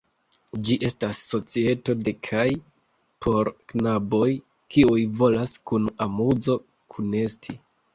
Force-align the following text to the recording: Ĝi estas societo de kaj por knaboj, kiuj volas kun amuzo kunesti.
Ĝi 0.69 0.77
estas 0.87 1.19
societo 1.33 1.95
de 2.07 2.15
kaj 2.29 2.47
por 3.27 3.53
knaboj, 3.75 4.33
kiuj 4.75 5.01
volas 5.25 5.59
kun 5.71 5.91
amuzo 6.11 6.63
kunesti. 6.95 7.63